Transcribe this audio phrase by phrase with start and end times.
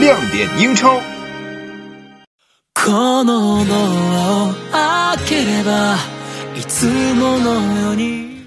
[0.00, 0.98] 亮点英超。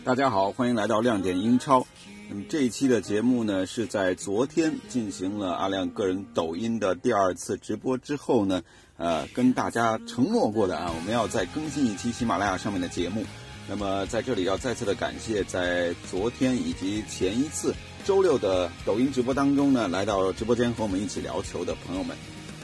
[0.04, 1.86] 大家好，欢迎来到亮点英超。
[2.28, 8.64] 那么这一期的节目呢，是在昨天进行了阿亮个人抖音的第二次直播之后呢，
[8.98, 13.24] 呃，跟大家承诺过的啊，我们要再更新一期喜马拉雅上面的节目。
[13.70, 17.76] 那么在这里要再次的感谢，在昨天以及前一次
[18.06, 22.16] 周六的抖音直播当中呢，来到直播间和我们一起聊球的朋友们。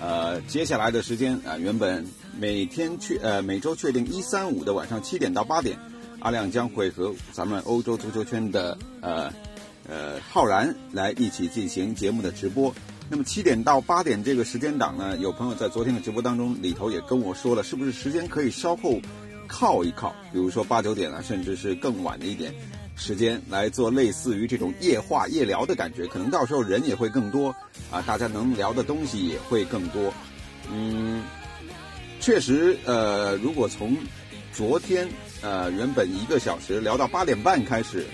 [0.02, 2.05] 呃，接下来的时间啊，原本
[2.38, 5.77] 每天确呃每周确定一三五的晚上七点到八点，
[6.20, 9.31] 阿亮将会和咱们欧洲足球圈的呃
[9.88, 12.73] 呃浩然来一起进行节目的直播。
[13.09, 18.99] 那么七点到八点这个时间档呢，有朋友在昨天的直播当中里头也跟我说了，是不是时间可以稍后？
[19.52, 22.53] 靠一靠，比如说八九点啊，甚至是更晚的一点
[22.99, 27.55] 时间来做类似于这种夜话夜聊的感觉，可能到时候人也会更多
[27.89, 30.14] 啊，大家能聊的东西也会更多。
[30.69, 31.23] 嗯，
[32.19, 33.97] 确实，呃，如果从
[34.53, 35.08] 昨天
[35.41, 38.06] 呃原本一个小时聊到八点半开始，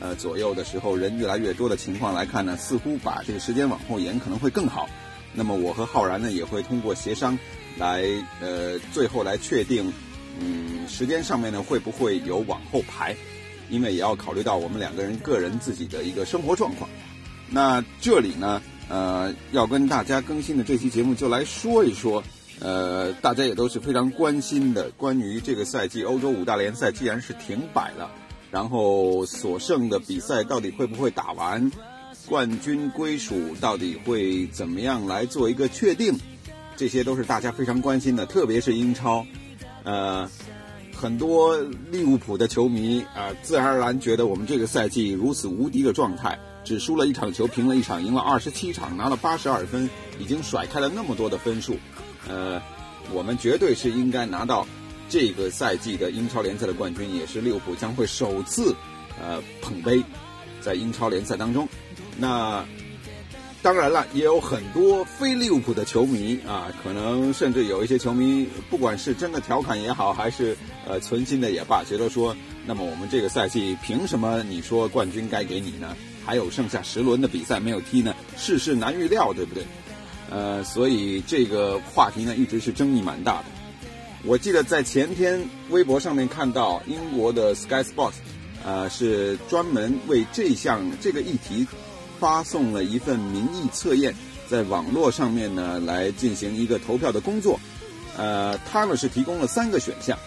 [0.00, 4.88] 呃左右的时候人越来越多的情况来看呢，似乎把这个时间往后延可能会更好。
[5.32, 7.38] 那么我和浩然呢也会通过协商
[7.78, 8.04] 来
[8.40, 9.92] 呃最后来确定。
[10.40, 13.14] 嗯，时间上面呢会不会有往后排？
[13.70, 16.88] 因为也要考虑到我们两个人个人自己的一个生活状况。
[17.50, 22.22] 那这里呢，呃，要跟大家更新的这期节目就来说一说，
[22.60, 28.10] 呃，大家也都是非常关心的，关于这个赛季欧洲五大联赛既然是停摆了，
[28.50, 31.70] 然后所剩的比赛到底会不会打完，
[32.26, 36.18] 冠军归属到底会怎么样来做一个确定，
[36.76, 39.24] 这些都是大家非常关心的，特别是英超。
[39.84, 40.28] 呃，
[40.94, 41.56] 很多
[41.90, 51.76] 利物浦的球迷啊，自然而然觉得我们这个赛季如此无敌的状态，只输了一场球，平了一场，赢了二十七场，拿了八十二分，已经甩开了那么多的分数。
[52.28, 52.62] 呃，
[53.12, 54.66] 我们绝对是应该拿到
[55.08, 58.74] 这个赛季的英超联赛的冠军，也是利物浦将会首次
[59.20, 60.02] 呃捧杯
[60.60, 61.68] 在英超联赛当中。
[62.16, 62.64] 那。
[63.64, 70.54] 当然了，也有很多非利物浦的球迷啊，可能甚至有一些球迷，不管是真的调侃也好，还是
[70.86, 72.36] 呃存心的也罢，觉得说，
[72.66, 75.96] 那么我们这个赛季凭什么你说冠军该给你呢？
[76.26, 78.14] 还有剩下十轮的比赛没有踢呢？
[78.36, 79.64] 世事难预料，对不对？
[80.30, 83.44] 呃，所以这个话题呢，一直是争议蛮大的。
[84.24, 88.16] 我记得在前天微博上面看到英国的 Sky Sports，
[88.62, 91.66] 呃，是专门为这项这个议题。
[92.18, 94.14] 发送了一份民意测验，
[94.48, 97.58] 在网络上面呢来进行一个投票的工作。
[98.16, 100.18] 呃，他呢是提供了三个选项。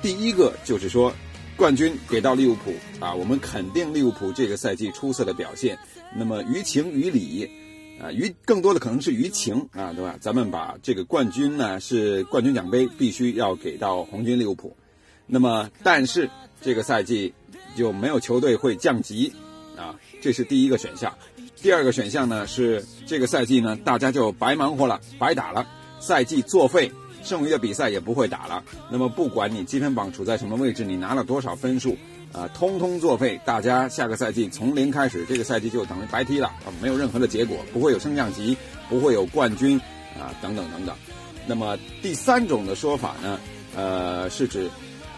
[0.00, 1.12] 第一个就是说，
[1.56, 5.76] 冠军给到利物浦啊，我们肯定利物浦这个赛季出色的表现。
[6.14, 7.50] 那么于情于理
[8.00, 10.16] 啊，于更多的可能是于情啊，对吧？
[10.20, 14.76] 咱们把这个冠军呢是冠军奖杯必须要给到红军利物浦。
[15.26, 17.34] 那么但是这个赛季
[17.74, 19.32] 就没有球队会降级。
[20.20, 21.12] 这是第一个选项，
[21.62, 25.66] 第二个选项呢是这个赛季呢大家就白忙活了，白打了，
[26.00, 26.90] 赛季作废，
[27.22, 28.62] 剩余的比赛也不会打了。
[28.90, 31.96] 那么不管你积分榜处在什么位置，你拿了多少分数，
[32.32, 38.56] 啊，通通作废，大家下个赛季从零开始，这个赛季就等于白踢了，啊，没有任何的结果，不会有升降级，
[38.88, 39.78] 不会有冠军，
[40.18, 40.94] 啊，等等等等。
[41.46, 43.38] 那么第三种的说法呢，
[43.76, 44.68] 呃，是指，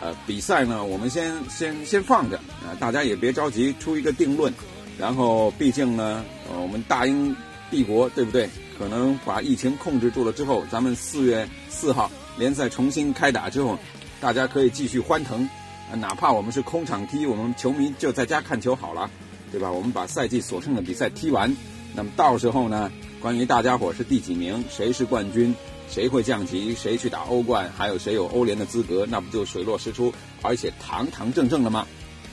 [0.00, 4.52] 呃，比赛呢我们先先先放着，啊，大家也别着急出一个定论。
[4.98, 7.34] 然后，毕竟呢，呃，我们大英
[7.70, 8.48] 帝国对不对？
[8.76, 13.78] 可能把疫情控制住了之后，咱们四月四号联赛重新开打之后，
[14.20, 15.48] 大家可以继续欢腾，
[15.94, 19.10] 哪怕我们是空场踢，我们球迷就在家看球好了，
[19.50, 19.70] 对吧？
[19.70, 21.56] 我们把赛季所剩的比赛踢完，
[21.94, 25.54] 那么到时候呢，关于大家伙是第几名，谁是冠军，
[25.88, 31.86] 谁会降级，谁去打欧冠，还有谁有欧联的资格，那不就水落石出，而且堂堂正正的吗？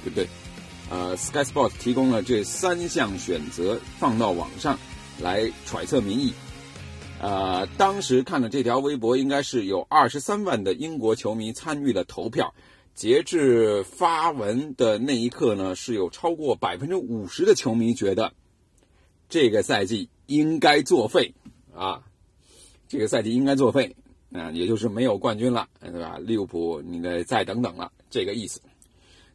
[0.04, 0.28] 对不对？
[0.90, 4.78] 呃，Sky Sports 提供了这三项选择，放到网上
[5.20, 6.34] 来揣测民意。
[7.20, 12.54] 呃，当时看了这条微博，应该是有二十三万的英国球迷参与了投票。
[12.94, 18.32] 截至发文的那一刻呢，是有超过百分之五十的球迷觉得
[19.28, 21.34] 这个赛季应该作废
[21.76, 22.04] 啊，
[22.88, 23.96] 这个赛季应该作废
[24.32, 26.18] 啊，也就是没有冠军了，对吧？
[26.20, 28.62] 利物浦，你得再等等了，这个意思。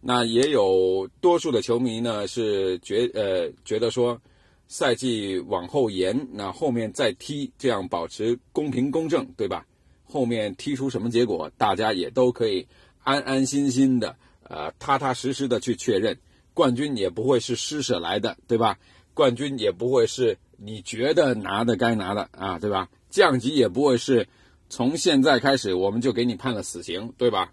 [0.01, 4.21] 那也有多数的球迷呢，是觉呃觉得说，
[4.67, 9.67] 赛季往后延，那后面再踢，这样保持公平公正，对吧？
[10.05, 12.67] 后面踢出什么结果，大家也都可以
[13.03, 16.19] 安安心心的，呃，踏踏实实的去确认，
[16.55, 18.79] 冠军也不会是施舍来的，对吧？
[19.13, 22.89] 冠军也不会是你觉得拿的该拿的啊，对吧？
[23.11, 24.27] 降级也不会是
[24.69, 27.53] 从现在开始我们就给你判了死刑，对吧？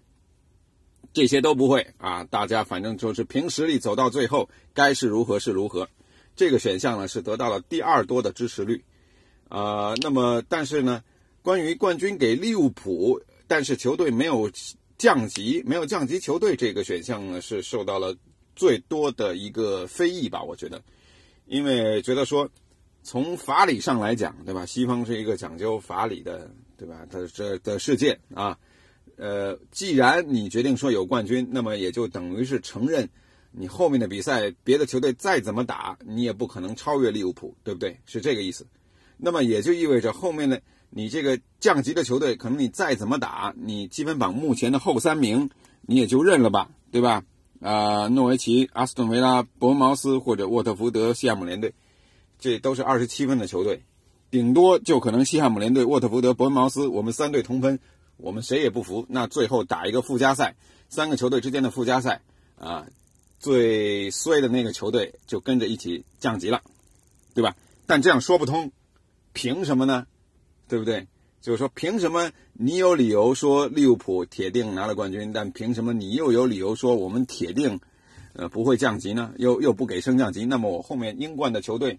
[1.12, 5.88] 这些都不会啊，大家反正就是凭实力走到最后，该是如何是如何。
[6.36, 8.84] 这个选项呢是得到了第二多的支持率，
[9.48, 11.02] 呃，那么但是呢，
[11.42, 14.48] 关于冠军给利物浦，但是球队没有
[14.96, 18.14] 降级，没有降级球队这个选项呢是受到了
[18.54, 20.40] 最多的一个非议吧？
[20.42, 20.80] 我觉得，
[21.46, 22.48] 因为觉得说
[23.02, 24.64] 从法理上来讲，对吧？
[24.64, 27.04] 西方是一个讲究法理的，对吧？
[27.10, 28.56] 的这的世界啊。
[29.18, 33.08] 呃，既然你决定说有冠军，那么也就等于是承认，
[33.50, 37.98] 你后面的比赛别的球队再怎么打，你也不可能超越利物浦，对不对？
[38.06, 38.64] 是这个意思。
[39.16, 45.50] 那么也就意味着后面的你这个降级的球队，可能你再怎么打，你积分榜目前的后三名，
[45.82, 47.24] 你也就认了吧，对吧？
[47.60, 51.74] 啊，诺维奇、阿斯顿维拉、伯恩茅斯或者沃特福德、西汉姆联队，
[52.38, 53.82] 这都是二十七分的球队，
[54.30, 57.80] 顶多就可能西汉姆联队、沃特福德、伯恩茅斯，我们三队同分。
[58.18, 60.56] 我们谁也不服，那最后打一个附加赛，
[60.88, 62.20] 三个球队之间的附加赛
[62.58, 62.86] 啊，
[63.38, 66.62] 最衰的那个球队就跟着一起降级了，
[67.34, 67.56] 对吧？
[67.86, 68.72] 但这样说不通，
[69.32, 70.06] 凭什么呢？
[70.68, 71.06] 对不对？
[71.40, 77.78] 就是说，凭什么你有理由说利物浦铁定拿了冠军，但凭什么你又有理由说我们铁定
[78.32, 79.32] 呃不会降级呢？
[79.36, 80.44] 又又不给升降级？
[80.44, 81.98] 那么我后面英冠的球队，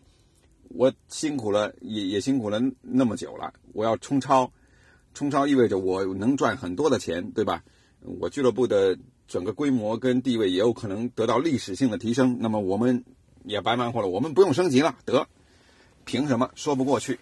[0.67, 4.51] 我辛苦了也也辛苦了那么久了，我要冲超。
[5.13, 7.63] 冲超意味着我能赚很多的钱，对吧？
[8.01, 8.97] 我俱乐部的
[9.27, 12.37] 整个规模跟地位也有可能得到历史性的提升。
[12.39, 13.03] 那么我们
[13.43, 15.27] 也白忙活了，我们不用升级了，得？
[16.05, 17.19] 凭什么说不过去？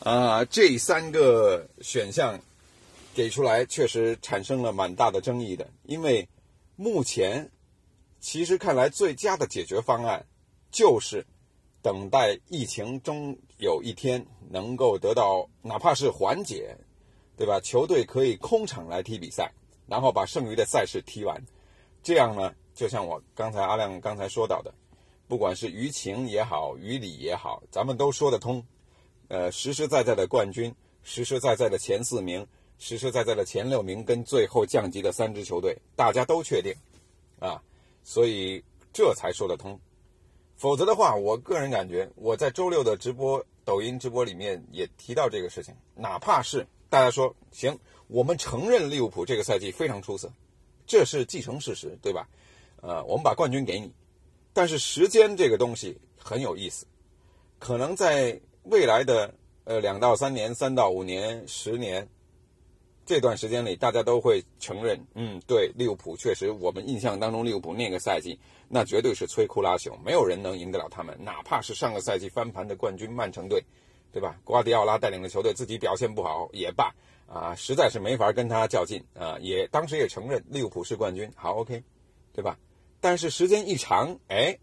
[0.00, 2.40] 啊，这三个选项
[3.14, 6.28] 给出来确实产生了蛮大的争议的，因为
[6.76, 7.50] 目前
[8.20, 10.26] 其实看来最佳的解决方案
[10.70, 11.26] 就是
[11.82, 16.76] 等待疫情终有一天能够得到哪怕是缓解。
[17.36, 17.58] 对吧？
[17.58, 19.50] 球队可以空场来踢比赛，
[19.86, 21.42] 然后把剩余的赛事踢完，
[22.02, 24.70] 这样呢，就像我刚才阿亮刚才说到的，
[25.26, 28.62] 不管是于情也好，于理也好，咱们都说得通。
[29.28, 32.46] 呃，实实在在的冠军，实实在在的前四名，
[32.78, 36.74] 实实在在的前六名，跟最后降级的三支球队，大家都确定，
[37.38, 37.62] 啊，
[38.04, 38.62] 所以
[38.92, 39.80] 这才说得通。
[40.60, 46.66] 否则的话，我个人感觉，我在周六的直播抖音直播里面也提到这个事情，哪怕是。
[46.90, 47.78] 大家说行，
[48.08, 50.30] 我们承认利物浦这个赛季非常出色，
[50.86, 52.28] 这是既成事实，对吧？
[52.82, 53.90] 呃，我们把冠军给你，
[54.52, 56.84] 但是时间这个东西很有意思，
[57.58, 59.32] 可能在未来的
[59.64, 62.06] 呃两到三年、三到五年、十年
[63.10, 73.60] 这段时间里，大家都会承认，嗯，对，利物浦确实，我们印象当中利物浦那个赛季那绝对是摧枯拉朽，没有人能赢得了他们，哪怕是上个赛季翻盘的冠军曼城队。
[74.12, 74.36] 对吧？
[74.42, 76.92] 瓜迪奥拉带领的球队自己表现不好也罢，
[77.28, 79.38] 啊，实在是没法跟他较劲啊。
[79.40, 81.84] 也当时也承认利物浦是冠军，好，OK，
[82.32, 82.58] 对吧？
[83.00, 84.58] 但是时间一长，哎，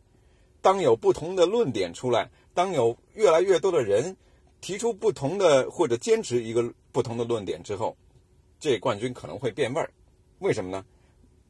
[0.62, 4.18] 当有不同的论点出来，当有越来越多的人
[4.60, 7.96] 提出不同的或者坚持一个不同的论点之后，
[8.60, 9.90] 这冠军可能会变味儿。
[10.40, 10.86] 为什么呢？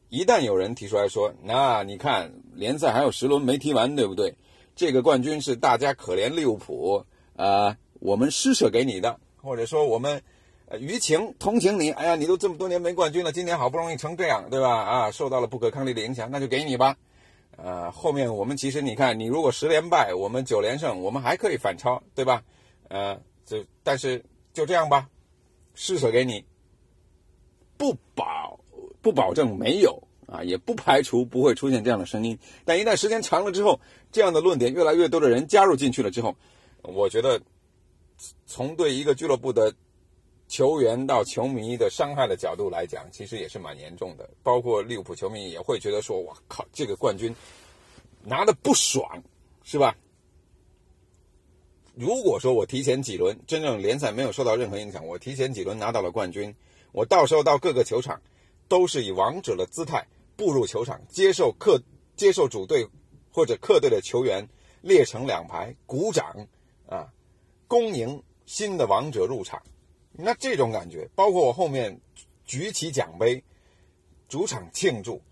[0.08, 4.34] 一旦有人提出来说，那你看联赛还有十轮没踢完，对不对？
[4.74, 7.04] 这个冠军是大家可怜利物浦
[7.36, 7.76] 啊。
[8.00, 10.22] 我们施舍给你的，或者说我们，
[10.66, 11.90] 呃，于情同情你。
[11.90, 14.70] 哎呀，你都这么多年没冠军了，今年好不容易成这样，对吧？
[14.82, 16.96] 啊，受到了不可抗力的影响，那就给你吧。
[17.56, 22.44] 呃，后面我们其实你看，你如果十连败，我们九连胜，我们还可以反超，对吧？
[22.88, 25.08] 呃，这但是就这样吧，
[25.74, 26.44] 施舍给你，
[27.78, 28.60] 不保
[29.00, 32.38] 不保证没有啊，也不排除不会出现这样的声音。
[32.66, 33.80] 但一旦时间长了之后，
[34.12, 36.36] 这样的论点越来越多的人加入进去了之后，
[36.82, 37.40] 我觉得。
[38.46, 39.72] 从对一个俱乐部的
[40.48, 44.28] 球员到球迷的伤害的角度来讲，其实也是蛮严重的。
[44.42, 47.32] 包括利物浦球迷也会觉得说：“我靠，这个冠军
[48.24, 49.22] 拿的不爽，
[49.62, 49.96] 是吧？”
[51.94, 56.52] 如果说我提前几轮真正联赛没有受到任何影响，我提前几轮拿到了冠军，
[56.98, 58.20] 我到时候到各个球场
[58.66, 61.80] 都是以王者的姿态步入球场，接受客
[62.16, 62.88] 接受主队
[63.30, 64.48] 或者客队的球员
[64.80, 66.48] 列成两排鼓掌
[66.88, 67.06] 啊。
[67.68, 69.62] 恭迎新的王者入场，
[70.10, 72.00] 那这种感觉，包括我后面
[72.44, 73.44] 举起奖杯，
[74.28, 75.22] 主场庆祝，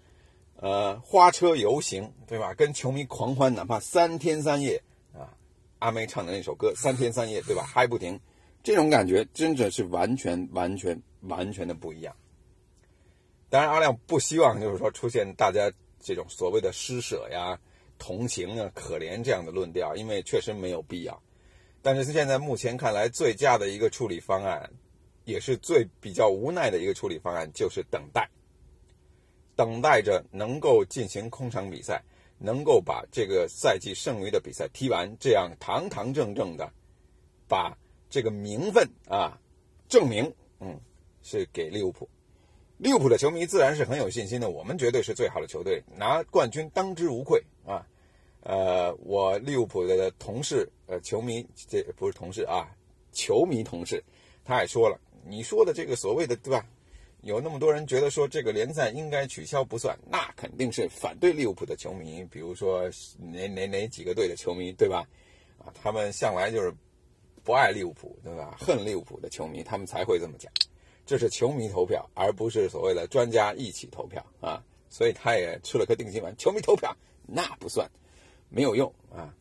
[0.61, 2.55] 呃，花车游行，对吧？
[2.55, 4.81] 跟球迷狂欢，哪怕三天三夜
[5.13, 5.35] 啊，
[5.81, 7.65] 阿妹唱的那首歌《三天三夜》，对吧？
[7.67, 8.21] 嗨不停，
[8.63, 12.15] 这种感觉真的是完全、完全、完全的不一样。
[13.49, 17.59] 当然，阿亮不希望就是说出现大家这种所谓的施舍呀、
[17.99, 21.23] 同情啊、可怜这样的论调，因为确实没有必要。
[21.81, 24.69] 但是现在目前看来，最佳的一个处理方案，
[25.25, 28.29] 也是最比较无奈的一个处理方案，就是等待，
[29.55, 32.03] 等待着能够进行空场比赛，
[32.39, 36.69] 能够把这个赛季剩余的比赛踢完，这样堂堂正正的
[37.47, 37.79] 把
[38.11, 39.39] 这个名分啊
[39.89, 40.81] 证明，嗯，
[41.27, 42.09] 是给利物浦。
[42.79, 47.85] 利物浦的球迷自然是很有信心的，我们绝对是最好的球队，拿冠军当之无愧啊！
[48.43, 52.69] 呃，我利物浦的同事，呃，球迷这不是同事啊，
[53.13, 54.01] 球迷同事，
[54.45, 56.65] 他也说了，你说的这个所谓的对吧？
[57.23, 65.05] 有那么多人觉得说这个联赛应该取消不算，那肯定是反对利物浦的球迷，比如说哪哪哪几个队的球迷对吧？
[65.59, 66.73] 啊，他们向来就是
[67.43, 68.55] 不爱利物浦对吧？
[68.61, 70.53] 恨利物浦的球迷，他们才会这么讲。
[71.07, 74.63] 这是球迷投票，而不是所谓的专家一起投票啊！
[74.91, 76.37] 所以他也吃了颗定心丸。
[76.37, 76.95] 球迷投票
[77.27, 77.89] 那不算，
[78.49, 79.33] 没有用啊。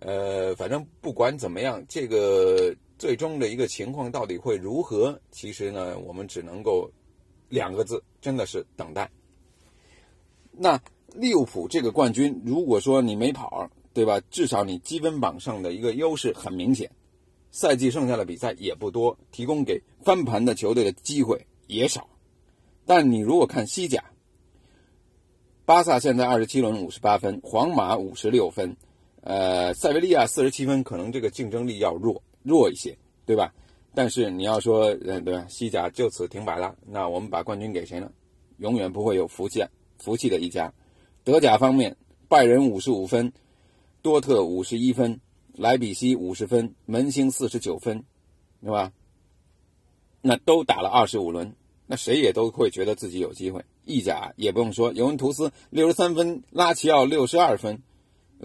[0.00, 6.90] 呃，反正不管怎么样，这个最终的一个情况到底会如何，其实呢，我们只能够
[7.48, 9.08] 两个字，真的是等待。
[10.50, 10.80] 那
[11.14, 14.20] 利物浦这个冠军，如果说你没跑，对吧？
[14.28, 16.90] 至少你积分榜上的一个优势很明显。
[17.54, 22.08] 赛季剩下的比赛也不多，提供给翻盘的球队的机会也少。
[22.84, 24.02] 但你如果看西甲，
[25.64, 28.76] 巴萨现在二十七轮五十八分，皇马五十六分，
[29.20, 33.54] 呃，塞维利亚四十七分，可能这个竞争力要弱弱一些，对吧？
[33.94, 35.46] 但是你要说，呃，对吧？
[35.48, 38.10] 西甲就此停摆了，那我们把冠军给谁呢？
[38.58, 39.64] 永远不会有福气
[39.98, 40.74] 福气的一家。
[41.22, 41.96] 德甲方面，
[42.26, 43.32] 拜仁五十五分，
[44.02, 45.20] 多特五十一分。
[45.56, 48.04] 莱比锡五十分，门兴四十九分，
[48.60, 48.92] 对吧？
[50.20, 51.54] 那都打了二十五轮，
[51.86, 53.64] 那谁也都会觉得自己有机会。
[53.84, 57.82] 意甲也不用说，尤文图斯六十三分，拉齐奥六十二分，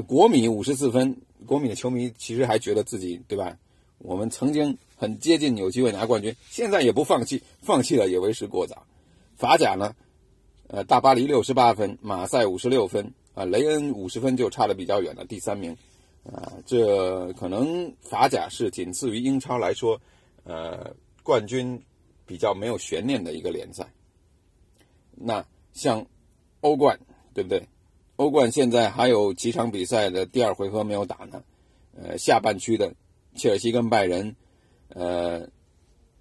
[0.07, 1.17] 国米五十四分。
[1.45, 3.57] 国米的球迷其实还觉得自己对吧？
[3.99, 8.85] 我们曾经很接近有机会拿冠军，现在也不放弃，放弃了也为时过早。
[9.37, 9.95] 法甲呢？
[10.67, 15.75] 呃，大巴黎六十八分，马赛五十六分，啊，雷恩五十分就差的比较远了，第三名。
[16.23, 19.99] 啊，这可能法甲是仅次于英超来说，
[20.43, 21.81] 呃，冠军
[22.25, 23.91] 比较没有悬念的一个联赛。
[25.15, 26.05] 那像
[26.61, 26.99] 欧冠，
[27.33, 27.61] 对不对？
[28.17, 31.41] 欧冠现在还有几场比赛的第二回合没有打呢。
[31.95, 32.93] 呃，下半区的
[33.35, 34.35] 切尔西跟拜仁，
[34.89, 35.47] 呃，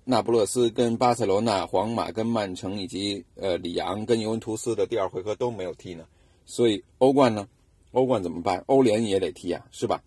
[0.04, 6.06] 那不勒斯跟巴塞罗那，皇马跟曼城，以及呃里昂跟尤文图斯的第二回合都没有踢呢。
[6.46, 7.46] 所以欧冠呢？
[7.92, 8.62] 欧冠怎么办？
[8.66, 10.02] 欧联也得踢啊，是吧？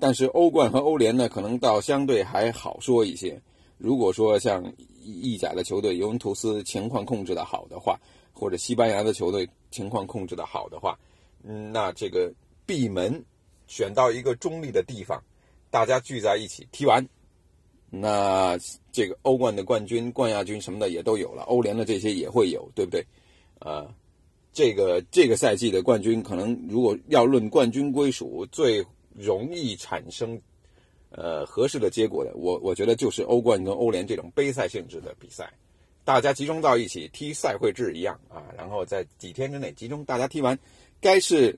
[0.00, 3.40] 但是欧冠和欧联呢，可能倒相对还好说一些。
[3.78, 4.72] 如果说像
[5.04, 7.98] 意甲的球队尤文图斯情况控制的好的话，
[8.32, 10.98] 或者西班牙的球队情况控制的好的话，
[11.42, 12.32] 嗯，那这个
[12.66, 13.24] 闭门
[13.66, 15.22] 选到一个中立的地方，
[15.70, 17.04] 大家聚在一起踢完，
[17.90, 18.56] 那
[18.92, 23.04] 这个欧冠的冠军、冠亚军什么的也都有了，欧联的这些也会有，对不对？
[23.60, 23.88] 呃。
[24.58, 28.84] 这个这个赛季的冠军，可能如果要论冠军归属，最
[29.14, 30.36] 容易产生
[31.10, 35.48] 呃合适的结果的，我我觉得就是欧冠跟欧联这种杯赛性质的比赛，
[36.04, 40.58] 大家集中到一起踢赛会制一样啊，然后在几天之内集中大家踢完，
[41.00, 41.56] 该是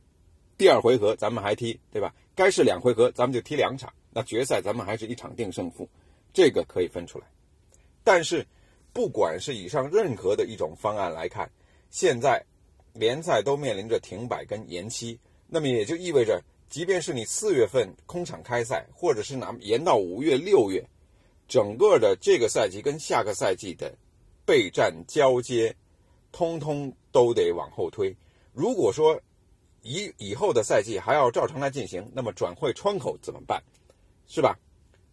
[0.58, 2.14] 第二回合咱们还踢，对吧？
[2.34, 5.88] 该是两回合咱们就踢两场，那决赛咱们还是一场定胜负，
[6.34, 7.24] 这个可以分出来。
[8.04, 8.46] 但是
[8.92, 11.50] 不管是以上任何的一种方案来看，
[11.88, 12.44] 现在。
[12.92, 20.84] 联赛都面临着停摆跟延期，那么也就意味着，即便是你四月份空场开赛，或者是拿延到五月、六月，
[21.48, 23.94] 整个的这个赛季跟下个赛季的
[24.44, 25.74] 备战交接，
[26.32, 28.14] 通通都得往后推。
[28.52, 29.20] 如果说
[29.82, 33.62] 以以后的赛季还要照常来进行，那么转会窗口怎么办？
[34.26, 34.58] 是吧？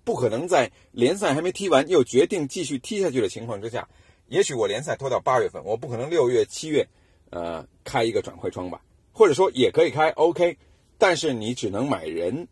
[0.04, 3.90] 不可能在联赛还没踢完，又决定继续踢下去的情况之下，
[4.28, 6.88] 也许我联赛拖到八月份，我不可能六月、七月。
[7.30, 8.82] 呃，开一个转会窗吧，
[9.12, 10.58] 或者说也可以开，OK，
[10.98, 12.48] 但是你只能买人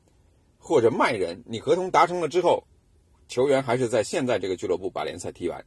[0.58, 2.64] 或者卖人，你合同达成了之后，
[3.28, 5.66] 球员还是在现在这个俱乐部把联赛踢完。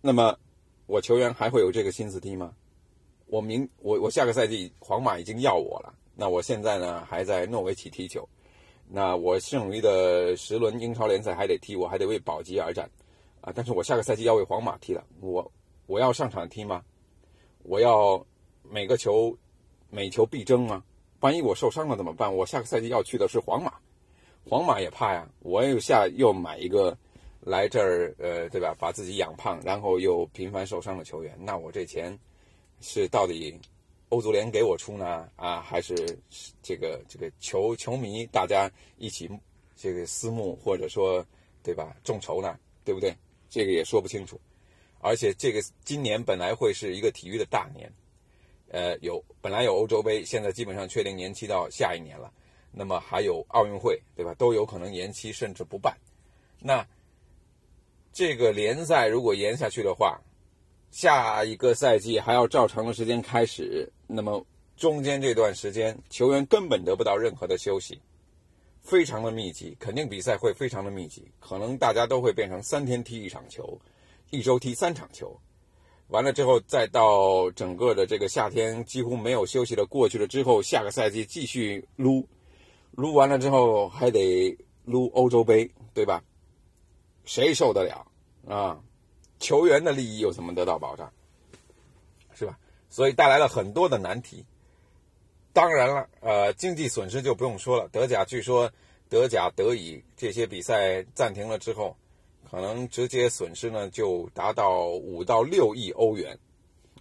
[0.00, 0.36] 那么
[0.86, 2.54] 我球员还会有这个心思踢吗？
[3.26, 8.28] 我明我我下个赛季皇马已经要我了，那我现在呢还在诺维奇踢球，
[8.88, 12.90] 那我剩余的十轮英超联赛还得踢，我还得为保级而战
[13.40, 13.52] 啊！
[13.54, 15.50] 但是我下个赛季要为皇马踢了，我
[15.86, 16.82] 我要上场踢吗？
[17.62, 18.24] 我要
[18.62, 19.36] 每个球
[19.90, 20.82] 每球必争吗？
[21.20, 22.34] 万一我受伤了怎么办？
[22.34, 23.72] 我下个赛季要去的是皇马，
[24.48, 25.28] 皇马也怕呀。
[25.40, 26.96] 我又下又买一个
[27.40, 28.74] 来这儿，呃，对吧？
[28.78, 32.18] 把自己养胖，然后又频繁受伤的球员，那我这钱
[32.80, 33.56] 是到底
[34.08, 35.28] 欧足联给我出呢？
[35.36, 36.18] 啊，还是
[36.62, 39.30] 这个这个球球迷大家一起
[39.76, 41.24] 这个私募或者说
[41.62, 42.58] 对吧众筹呢？
[42.84, 43.16] 对不对？
[43.48, 44.40] 这个也说不清楚。
[45.02, 47.92] 而且这个今年本来会是一个体育的大年，
[48.68, 52.32] 呃，有本来有欧洲杯，现在基本上确定延期到下一年了。
[52.70, 54.32] 那么还有奥运会，对吧？
[54.38, 55.94] 都有可能延期甚至不办。
[56.58, 56.86] 那
[58.12, 60.20] 这个联赛如果延下去的话，
[60.90, 68.00] 下一个赛季还要照常的时间开始，那么中间这段时间球员根本得不到任何的休息，
[68.80, 73.78] 非常的密集，肯定比赛会非常的密集，可能大家都会变成三天踢一场球，
[74.32, 75.38] 一周踢三场球，
[76.08, 82.26] 完了之后再到整个的这个夏天几乎没有休息的过去了之后，下个赛季继续撸，
[82.92, 86.24] 撸完了之后还得撸欧洲杯，对吧？
[87.26, 88.06] 谁受得了
[88.48, 88.80] 啊？
[89.38, 91.12] 球员的利益又怎么得到保障？
[92.32, 92.58] 是吧？
[92.88, 94.46] 所以带来了很多的难题。
[95.52, 97.86] 当然了，呃，经济损失就不用说了。
[97.88, 98.72] 德甲据说
[99.10, 101.94] 德甲、德乙这些比赛暂停了之后，
[102.52, 106.38] 可能直接损失呢就达到五到六亿欧元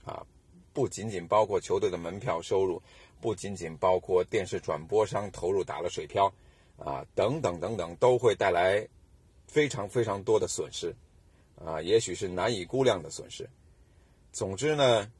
[0.06, 0.26] 啊！
[0.72, 2.82] 不仅仅包括球队的门票收入，
[3.20, 6.32] 不仅仅包括电视转播商投入打了水漂
[6.78, 8.88] 啊，等等等等，都会带来
[9.46, 10.96] 非常非常多的损失。
[11.66, 13.50] 啊，也许是难以估量的损失。
[14.32, 15.12] 总之呢，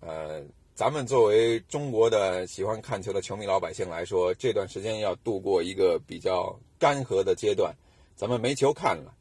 [0.00, 7.72] 呃，咱们作为中国的喜欢看球的球迷老百姓来说，这段时间要度过一个比较干涸的阶段，
[8.16, 9.14] 咱们没球看了，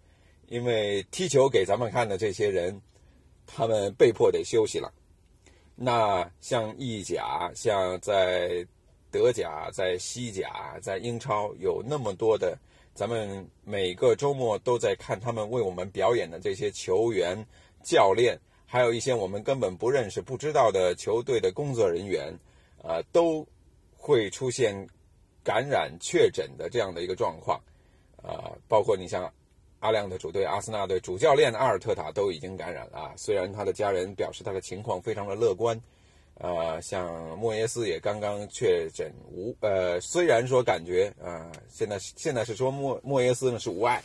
[0.48, 2.82] 因为踢球给咱们看的这些人，
[3.46, 4.94] 他们被迫得休息了。
[5.76, 8.66] 那像意甲，像在
[9.12, 12.58] 德甲、在西甲、在英超，有那么多的。
[12.94, 17.46] 咱们每个周末都在看他们为我们表演的这些球员、
[17.84, 22.34] 教练，还有一些我们根本不认识、不知道的球队的工作人员，
[22.82, 23.46] 呃，都
[23.98, 24.88] 会出现
[25.44, 27.62] 感染确诊的这样的一个状况，
[28.24, 29.30] 呃，包括你像
[29.86, 35.80] 阿亮的主队阿森纳队主教练阿尔特塔都已经感染了，虽然他的家人表示他的情况非常的乐观。
[36.40, 44.02] 呃，像莫耶斯也刚刚确诊无呃，虽然说感觉啊，现在现在是说莫莫耶斯呢是无碍，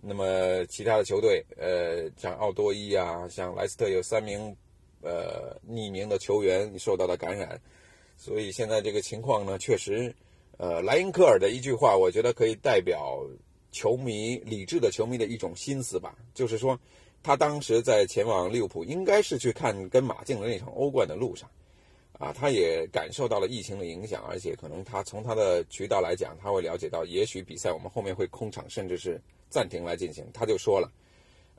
[0.00, 4.56] 那么其他的球队呃，像奥多伊啊，像莱斯特有三名
[5.02, 7.60] 呃匿名的球员受到了感染，
[8.16, 10.14] 所以现在这个情况呢，确实
[10.56, 13.18] 呃，莱因克尔的一句话，我觉得可以代表
[13.70, 16.78] 球迷理智的球迷的一种心思吧，就是说。
[17.22, 21.46] 他当时在前往利物浦，应该是去看跟马竞的那场欧冠的路上，
[22.18, 30.24] 啊，他也感受到了疫情的影响，而且可能他从他的渠道来讲，他会了解到，也许比赛我们后面会空场，甚至是暂停来进行。
[30.32, 30.90] 他就说了，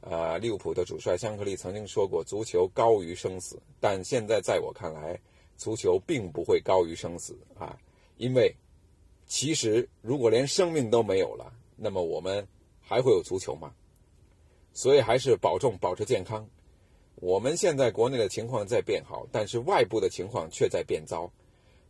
[0.02, 5.20] 呃，利物浦的主帅香克利曾经说过，足球高于生死，但现在在我看来，
[5.58, 7.78] 足球并不会高于生死啊，
[8.18, 8.52] 因为
[9.28, 12.48] 其实如果连生命都没有了，那么我们
[12.80, 13.74] 还会有足球吗？
[14.72, 16.48] 所以还是保重，保持健康。
[17.16, 21.32] 我们现在国内的情况在变好，但是外部的情况却在变糟。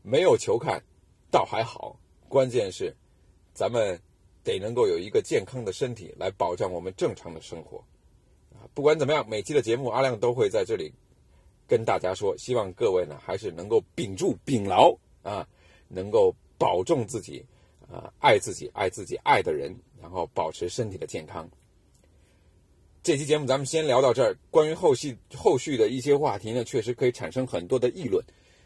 [0.02, 0.82] 没有球看，
[1.30, 2.00] 倒还好。
[2.30, 2.96] 关键是，
[3.54, 4.00] 咱们
[4.46, 7.84] 得能够有一个健康的身体来保障我们正常的生活。
[8.54, 10.94] 啊，不管怎么样，每期的节目阿亮都会在这里
[11.68, 15.46] 跟大家说，希望各位呢还是能够屏住、屏牢啊，
[15.90, 17.46] 能够保重自己，
[17.92, 21.50] 啊，爱自己，爱自己爱的人，然后保持身体的健康。
[23.04, 24.38] 这期节目咱们先聊到这儿。
[24.50, 28.24] 关于后续后续的一些话题呢，确实可以产生很多的议论。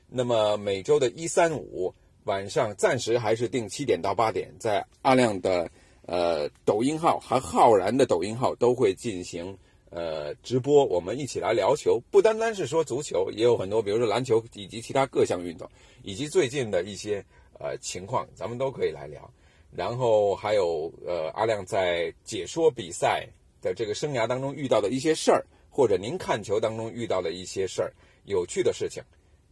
[0.08, 1.94] 那么每周的一三五
[2.26, 5.70] 晚上，暂时还是定七点到八点，在阿亮的
[6.06, 9.58] 呃抖音号和浩然的抖音号都会进行
[9.90, 12.00] 呃直播，我们一起来聊球。
[12.12, 15.70] 不单单是说足球，也有很多，比如说篮球以及其他各项运动，
[16.04, 17.26] 以及最近的一些
[17.60, 19.30] 呃情况，咱们都可以来聊。
[19.72, 23.28] 然后还有呃阿亮在解说比赛。
[23.62, 27.92] 的这个生涯当中遇到的一些事儿，或者您看球当中遇到的一些事儿、
[28.26, 29.02] 有趣的事情，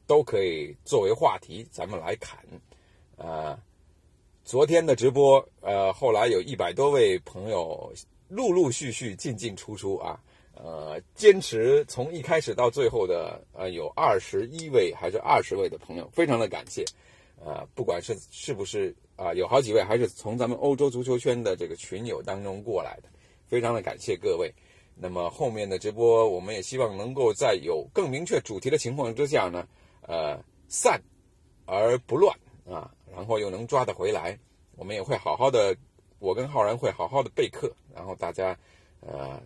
[0.05, 2.37] 都可以作为话题，咱们来侃。
[3.17, 3.57] 呃，
[4.43, 7.91] 昨天的直播，呃，后来有一百多位朋友
[8.29, 10.19] 陆陆续续进进出出啊，
[10.53, 16.85] 呃，坚持从一开始到最后的，呃，有二十一位还是二十位的朋友，非常的感谢。
[17.45, 23.09] 呃，不管是是不是啊，有好几位还是从咱们欧洲足球圈的这个群友当中过来的。
[23.45, 24.51] 非常的感谢各位，
[24.95, 29.67] 那么后面的直播，我们也希望能够在有更明确主题的情况之下呢，
[30.01, 30.99] 呃，散
[31.65, 34.39] 而不乱啊，然后又能抓得回来，
[34.75, 35.75] 我们也会好好的，
[36.19, 38.57] 我跟浩然会好好的备课，然后大家
[39.01, 39.39] 呃，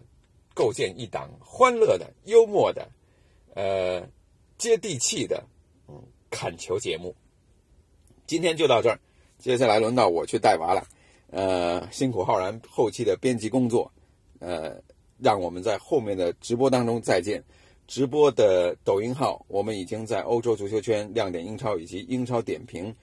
[0.54, 2.88] 构建一档欢乐的、幽默的、
[3.56, 4.08] 呃，
[4.58, 5.44] 接地气的，
[5.90, 7.14] 嗯，砍球节目。
[8.28, 9.00] 今天就到这儿，
[9.40, 10.86] 接下来轮到我去带娃了。
[11.30, 13.90] 呃，辛苦浩然后期的编辑工作，
[14.40, 14.76] 呃，
[15.18, 17.42] 让我们在后面的直播当中再见。
[17.88, 22.94] 直播的抖音号，我们已经在欧洲足球圈亮点英超以及英超点评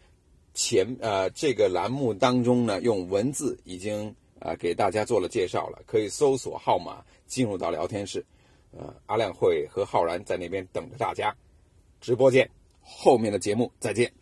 [0.53, 8.23] 前呃这个栏目当中呢，用文字已经啊给大家做了介绍了，可以搜索号码进入到聊天室。
[8.77, 11.35] 呃，阿亮会和浩然在那边等着大家，
[12.01, 12.47] 直播间
[12.83, 14.13] 后面的节目再见。